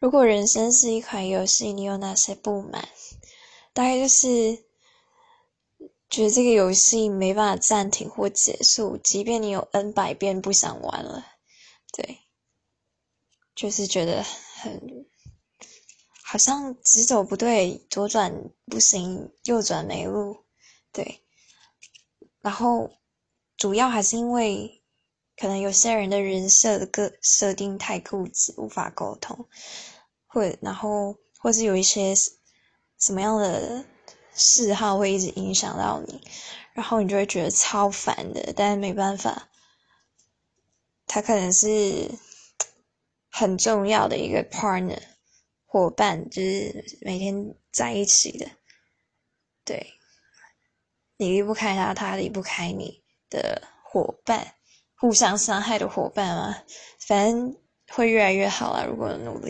[0.00, 2.88] 如果人生是一款游戏，你有哪些不满？
[3.72, 4.64] 大概就是
[6.08, 11.26] 觉得这个游戏没办法暂停或结束，即便你有 N 百遍不想玩了，
[11.92, 12.18] 对，
[13.54, 15.06] 就是觉得很
[16.22, 20.44] 好像直走不对，左转不行，右转没路，
[20.92, 21.22] 对，
[22.40, 22.90] 然后
[23.56, 24.77] 主要还是因为
[25.38, 29.46] 可能有些人的人设的个设定太固执，无法沟通，
[30.26, 32.14] 或然后或是有一些
[32.98, 33.84] 什么样的。
[34.40, 36.22] 嗜好会一直影响到你，
[36.72, 38.52] 然后你就会觉得超烦的。
[38.54, 39.48] 但是没办法，
[41.08, 42.08] 他可能是
[43.28, 45.02] 很重要的一个 partner
[45.66, 48.48] 伙伴，就是每天在一起的。
[49.64, 49.94] 对，
[51.16, 54.54] 你离不开他，他离不开你的伙伴，
[54.98, 56.56] 互相伤害的伙伴嘛。
[57.06, 57.56] 反正
[57.94, 59.46] 会越来越好啦，如果努力。